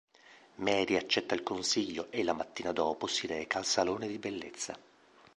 Mary 0.55 0.95
accetta 0.97 1.35
il 1.35 1.43
consiglio 1.43 2.07
e 2.09 2.23
la 2.23 2.33
mattina 2.33 2.71
dopo 2.71 3.05
si 3.05 3.27
reca 3.27 3.59
al 3.59 3.65
salone 3.67 4.07
di 4.07 4.17
bellezza. 4.17 4.75